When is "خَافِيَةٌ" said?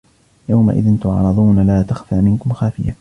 2.53-2.95